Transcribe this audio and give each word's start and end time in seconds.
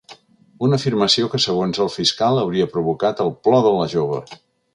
Una 0.67 0.77
afirmació 0.79 1.29
que 1.33 1.39
segons 1.43 1.81
el 1.85 1.91
fiscal 1.97 2.41
hauria 2.45 2.69
provocat 2.73 3.23
el 3.27 3.31
plor 3.49 3.63
de 3.69 3.77
la 3.79 3.87
jove. 3.95 4.25